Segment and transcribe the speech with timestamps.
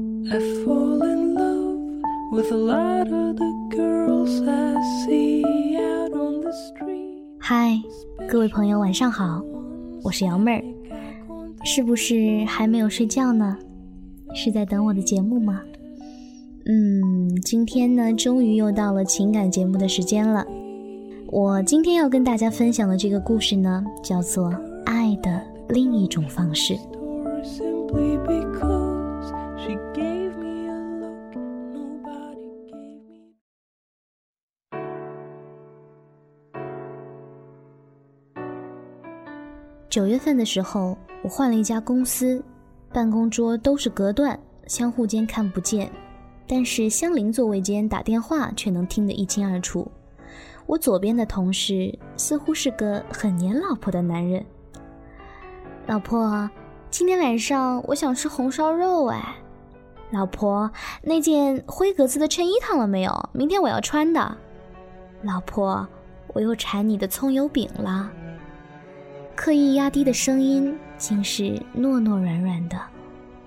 [0.00, 2.00] I fall in love
[2.30, 5.42] with a lot of the girls I see
[5.76, 7.24] out on the street.
[7.40, 7.82] 嗨，
[8.28, 9.42] 各位朋友，晚上好，
[10.04, 10.64] 我是瑶妹儿，
[11.64, 13.58] 是不是还没有睡觉呢？
[14.36, 15.60] 是在等我的节目吗？
[16.66, 20.46] 嗯，今天呢，终于又到了情感节目的时间了。
[21.26, 24.44] 我今天要跟大家分享的这个故事呢，叫做
[24.84, 26.74] 《爱的另一种方式》。
[39.98, 42.40] 九月份的时候，我换了一家公司，
[42.92, 44.38] 办公桌都是隔断，
[44.68, 45.90] 相互间看不见，
[46.46, 49.90] 但是相邻座位间打电话却能听得一清二楚。
[50.66, 54.46] 我左边的同事似乎是个很黏老婆的男人。
[55.88, 56.48] 老婆，
[56.92, 59.34] 今天晚上我想吃红烧肉哎。
[60.12, 60.70] 老婆，
[61.02, 63.30] 那件灰格子的衬衣烫了没有？
[63.32, 64.36] 明天我要穿的。
[65.22, 65.84] 老婆，
[66.34, 68.08] 我又馋你的葱油饼了。
[69.40, 72.76] 刻意压低的声音，竟是糯糯软软的。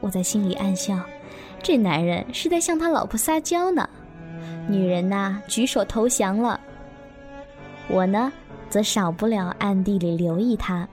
[0.00, 0.98] 我在心里暗笑，
[1.62, 3.86] 这男人是在向他老婆撒娇呢。
[4.66, 6.58] 女人呐、举手投降了。
[7.86, 8.32] 我呢，
[8.70, 10.88] 则少不了暗地里留意他。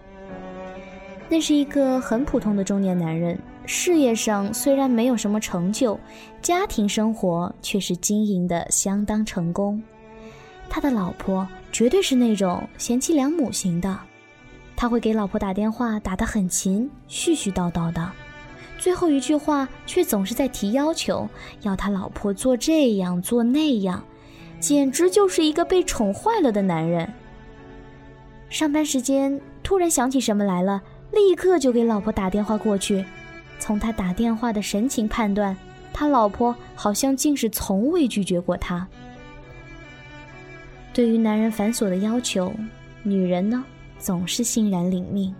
[1.30, 5.98] 那是一个很普通的中年男人，事业上虽然没有什么成就，
[6.42, 9.82] 家庭生活却是经营的相当成功。
[10.70, 13.98] 他的老婆绝对是那种贤妻良母型的。
[14.82, 18.12] 他会给老婆打电话，打得很勤，絮絮叨叨的，
[18.80, 21.30] 最后一句话却总是在提要求，
[21.62, 24.04] 要他老婆做这样做那样，
[24.60, 27.08] 简直就是一个被宠坏了的男人。
[28.50, 33.06] 上班时间突然想起什么来了，立刻就给老婆打电话过去。
[33.60, 35.56] 从他打电话的神情判断，
[35.94, 38.88] 他老婆好像竟是从未拒绝过他。
[40.92, 42.52] 对于男人繁琐的要求，
[43.04, 43.64] 女人呢？
[44.02, 45.34] 总是欣然领命。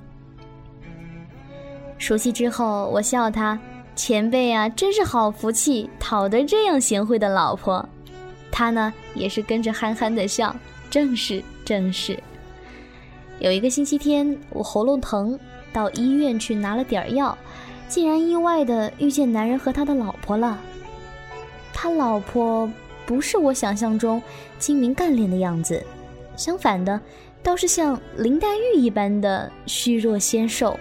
[1.98, 3.60] 熟悉之后，我笑他
[3.96, 7.84] 前辈啊，真是好福气，讨得这样贤惠的老婆。
[8.52, 10.56] 他呢，也是跟着憨憨的笑，
[10.90, 12.18] 正是正是。
[13.40, 15.38] 有一个星期天，我喉咙疼，
[15.74, 17.36] 到医院去拿了点药，
[17.88, 20.60] 竟然意外的遇见男人和他的老婆了。
[21.74, 22.72] 他老婆
[23.06, 24.22] 不是我想象中
[24.60, 25.84] 精明干练的样子，
[26.36, 27.00] 相反的。
[27.44, 30.80] 倒是像林黛玉一般的虚弱纤瘦，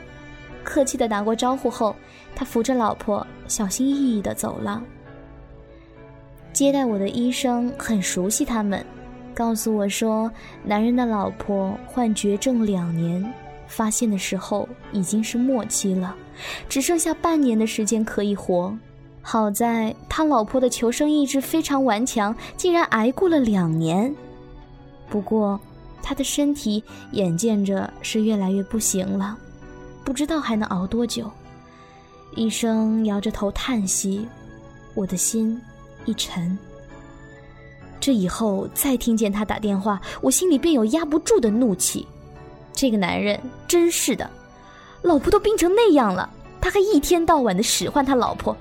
[0.62, 1.96] 客气的打过招呼后，
[2.34, 4.82] 他扶着老婆小心翼翼的走了。
[6.52, 8.84] 接待我的医生很熟悉他们，
[9.32, 10.30] 告诉我说，
[10.62, 13.24] 男人的老婆患绝症两年，
[13.66, 16.14] 发现的时候已经是末期了，
[16.68, 18.76] 只剩下半年的时间可以活。
[19.22, 24.14] 好在他老婆的求生意志非常顽强，竟然挨过了两年。
[25.08, 25.58] 不过。
[26.02, 29.36] 他的身体眼见着是越来越不行了，
[30.04, 31.30] 不知道还能熬多久。
[32.36, 34.26] 医生摇着头叹息，
[34.94, 35.60] 我的心
[36.04, 36.56] 一沉。
[37.98, 42.06] 这以后再听见他打电话，我心里便有压不住的怒气。
[42.72, 43.38] 这个男人
[43.68, 44.30] 真是的，
[45.02, 46.30] 老婆都病成那样了，
[46.60, 48.56] 他还一天到晚的使唤他老婆。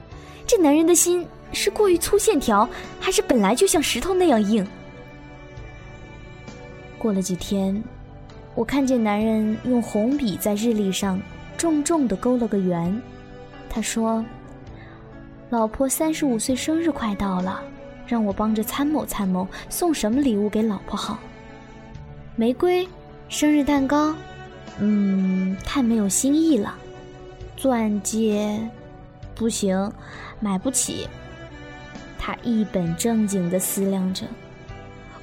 [0.45, 2.67] 这男人的心是过于粗线条，
[3.00, 4.67] 还是本来就像石头那样硬？
[6.99, 7.81] 过了几天，
[8.53, 11.19] 我看见男人用红笔在日历上
[11.57, 13.01] 重重的勾了个圆。
[13.69, 14.23] 他说
[15.49, 17.63] ：“老婆三十五岁生日快到了，
[18.05, 21.17] 让我帮着参谋参谋，送什么礼物给老婆好？
[22.35, 22.88] 玫瑰，
[23.29, 24.13] 生日蛋糕，
[24.79, 26.75] 嗯，太没有新意了。
[27.55, 28.59] 钻戒，
[29.35, 29.91] 不行，
[30.39, 31.07] 买不起。”
[32.19, 34.25] 他一本正经的思量着。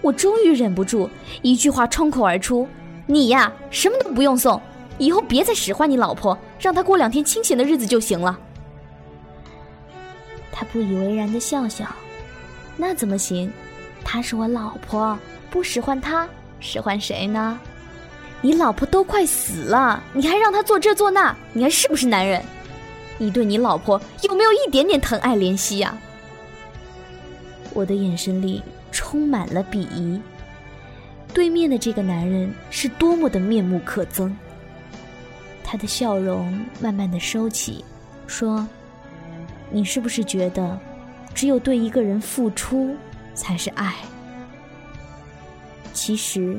[0.06, 1.10] 我终于忍不住，
[1.42, 2.68] 一句话冲口而出
[3.06, 4.62] ：“你呀，什么都不用送，
[4.98, 8.38] 以后别再使唤你老婆，让她过两天清闲的日子就行了。”
[10.52, 11.84] 他不以为然的笑笑
[12.78, 13.52] ：“那怎么行？
[14.04, 15.18] 她是我老婆，
[15.50, 16.28] 不使唤她，
[16.60, 17.58] 使唤谁呢？
[18.40, 22.40] 你老婆都快死了，你还让她做这做那，你还是不是男人？
[23.18, 25.98] 你对你老婆有没有一点点疼爱怜惜呀？”
[27.74, 28.62] 我的眼神里。
[28.96, 30.18] 充满了鄙夷。
[31.34, 34.32] 对面的这个男人是多么的面目可憎。
[35.62, 37.84] 他的笑容慢慢的收起，
[38.26, 38.66] 说
[39.70, 40.80] ：“你是不是觉得，
[41.34, 42.96] 只有对一个人付出
[43.34, 43.94] 才是爱？
[45.92, 46.58] 其实，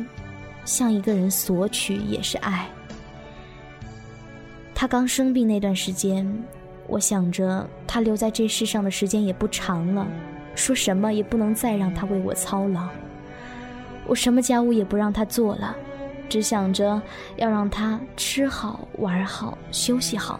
[0.63, 2.67] 向一个人索取也是爱。”
[4.75, 6.31] 他刚生病那段时间，
[6.85, 10.05] 我想着他留在这世上的时间也不长了，
[10.57, 12.89] 说什么也不能再让他为我操劳。
[14.07, 15.75] 我什么家务也不让他做了，
[16.27, 16.99] 只想着
[17.35, 20.39] 要让他吃好、玩好、休息好。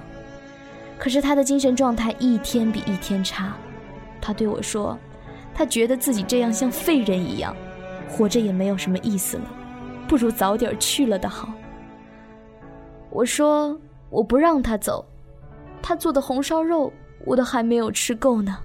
[0.97, 3.53] 可是他的精神状态一天比一天差，
[4.19, 4.97] 他对我说，
[5.53, 7.55] 他觉得自己这样像废人一样，
[8.09, 9.43] 活着也没有什么意思了，
[10.07, 11.53] 不如早点去了的好。
[13.11, 13.79] 我说
[14.09, 15.05] 我不让他走。
[15.79, 16.91] 他做的红烧肉，
[17.23, 18.57] 我都还没有吃够呢。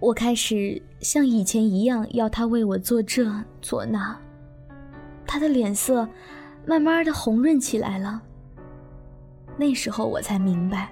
[0.00, 3.30] 我开始像以前一样要他为我做这
[3.60, 4.16] 做那，
[5.26, 6.08] 他的脸色
[6.66, 8.22] 慢慢的红润起来了。
[9.58, 10.90] 那时候我才明白，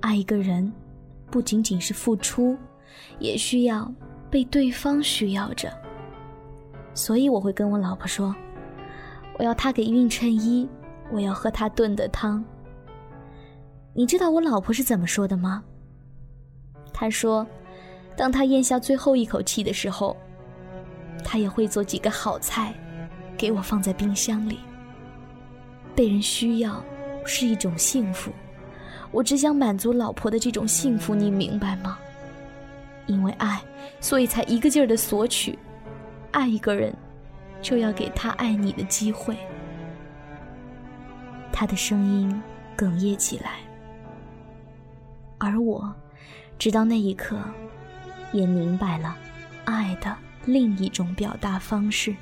[0.00, 0.72] 爱一个人，
[1.30, 2.56] 不仅仅是付出，
[3.18, 3.92] 也需要
[4.30, 5.70] 被对方需要着。
[6.94, 8.34] 所以我会跟我老婆说，
[9.38, 10.66] 我要他给熨衬衣，
[11.12, 12.42] 我要喝他炖的汤。
[13.92, 15.62] 你知道我老婆是怎么说的吗？
[16.94, 17.46] 她说，
[18.16, 20.16] 当他咽下最后一口气的时候，
[21.22, 22.72] 他也会做几个好菜，
[23.36, 24.58] 给我放在冰箱里。
[25.94, 26.82] 被人需要
[27.24, 28.30] 是一种幸福，
[29.10, 31.98] 我只想满足老婆的这种幸福，你明白吗？
[33.06, 33.60] 因为爱，
[34.00, 35.58] 所以才一个劲儿的索取。
[36.32, 36.94] 爱一个人，
[37.62, 39.36] 就要给他爱你的机会。
[41.52, 42.42] 他的声音
[42.76, 43.60] 哽咽起来。
[45.38, 45.90] 而我，
[46.58, 47.38] 直到那一刻，
[48.32, 49.16] 也明白了
[49.64, 52.14] 爱的另一种表达方式。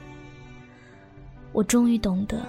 [1.53, 2.45] 我终于懂得，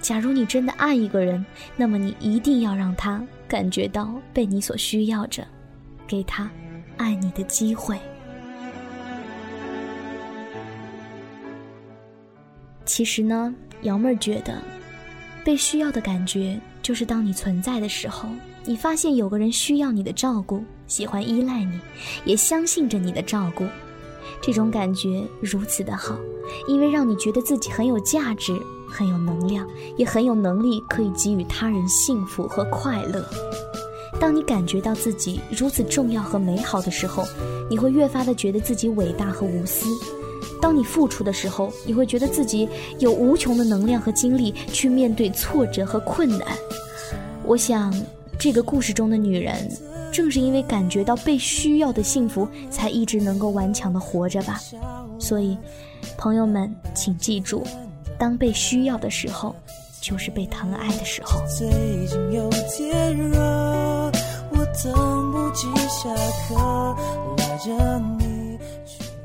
[0.00, 1.44] 假如你真的爱一个人，
[1.76, 5.46] 那么你一定要让他感觉到被你所需要着，
[6.06, 6.50] 给他
[6.96, 7.98] 爱你的机会。
[12.84, 14.60] 其实呢，瑶妹儿觉得，
[15.44, 18.28] 被需要的感觉，就是当你存在的时候。
[18.64, 21.80] 你发现有个人需要你的照顾，喜欢依赖你，
[22.24, 23.66] 也相信着你的照顾，
[24.40, 26.16] 这种感觉如此的好，
[26.68, 28.56] 因为让你觉得自己很有价值，
[28.88, 29.66] 很有能量，
[29.96, 33.28] 也很有能力可以给予他人幸福和快乐。
[34.20, 37.24] 当你感觉到自己如此重要和美好的时候，
[37.68, 39.86] 你会越发的觉得自己伟大和无私。
[40.60, 42.68] 当你付出的时候，你会觉得自己
[43.00, 46.46] 有无穷的能量和精力去面对挫折和困难。
[47.44, 47.92] 我想。
[48.42, 49.70] 这个故事中的女人，
[50.10, 54.60] 正是因为感觉到被需要的幸福，才一直能够顽强的活着吧。
[55.16, 55.56] 所以，
[56.18, 57.64] 朋友们，请记住，
[58.18, 59.54] 当被需要的时候，
[60.00, 61.40] 就是被疼爱的时候。
[61.46, 61.68] 最
[62.08, 63.38] 近有点热，
[64.50, 66.12] 我等不及下
[66.48, 66.56] 课，
[67.38, 68.31] 拉着你。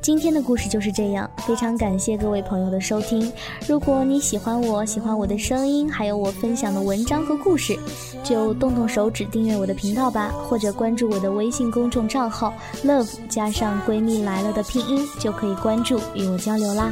[0.08, 3.30] 今天的故事就是这样，非常感谢各位朋友的收听。
[3.66, 7.78] 如果你喜欢我，喜欢我的声音，还有我分享的文章和故事，
[8.24, 12.54] 就动动手指订阅我的频道吧，或者关注我的微信公众账号
[12.86, 16.90] “love” 加上“闺蜜来了”的拼音，就可以关注与我交流啦。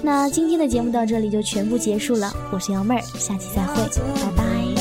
[0.00, 3.82] 那今天的节目到这里就全部结束了，我是瑶妹儿，下期再会，
[4.14, 4.77] 拜拜。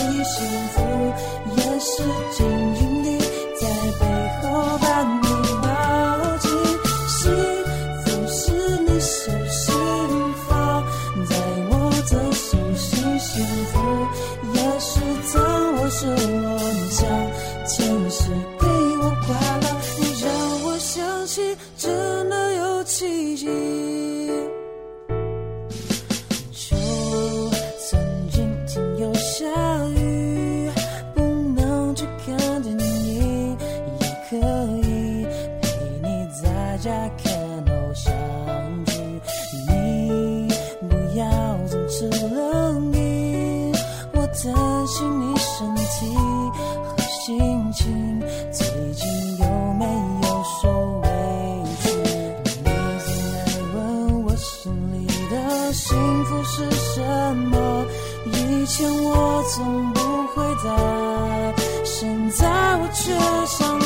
[61.99, 63.11] 现在我却
[63.47, 63.76] 想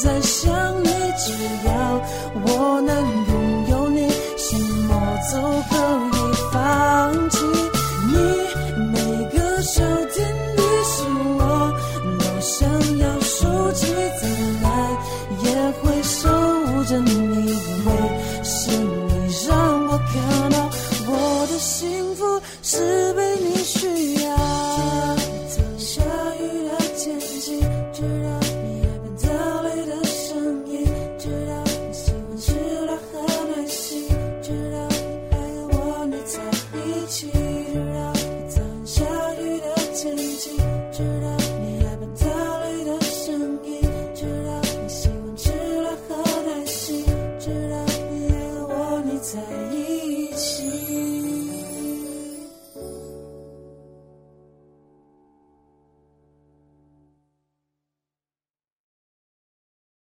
[0.00, 0.48] 再想
[0.84, 0.88] 你，
[1.18, 1.32] 只
[1.66, 1.72] 要
[2.44, 2.94] 我能
[3.26, 3.32] 拥
[3.68, 4.90] 有你，什么
[5.32, 5.36] 都
[5.68, 5.74] 可
[6.16, 6.18] 以
[6.52, 7.36] 放弃。
[8.06, 8.14] 你
[8.92, 8.96] 每
[9.32, 9.82] 个秋
[10.14, 10.16] 天，
[10.56, 11.02] 你是
[11.36, 11.40] 我
[12.20, 12.56] 都想
[12.98, 13.86] 要收集，
[14.22, 14.28] 再
[14.62, 14.66] 来
[15.42, 15.46] 也
[15.82, 16.28] 会守
[16.84, 17.88] 着你，因为
[18.44, 19.12] 是你
[19.48, 19.50] 让
[19.88, 20.56] 我看到
[21.08, 21.12] 我
[21.50, 22.97] 的幸福是。
[40.98, 41.37] captured